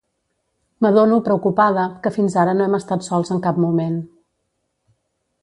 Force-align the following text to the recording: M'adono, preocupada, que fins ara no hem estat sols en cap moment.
M'adono, 0.85 1.19
preocupada, 1.27 1.83
que 2.07 2.13
fins 2.15 2.39
ara 2.45 2.57
no 2.57 2.67
hem 2.67 2.79
estat 2.79 3.07
sols 3.09 3.31
en 3.37 3.43
cap 3.45 3.61
moment. 3.67 4.01